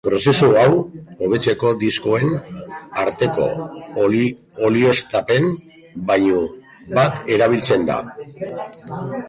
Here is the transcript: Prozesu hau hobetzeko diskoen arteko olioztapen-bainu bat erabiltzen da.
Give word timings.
Prozesu 0.07 0.47
hau 0.59 0.69
hobetzeko 1.25 1.73
diskoen 1.83 2.31
arteko 3.03 3.45
olioztapen-bainu 4.07 6.41
bat 6.99 7.31
erabiltzen 7.39 7.87
da. 7.93 8.01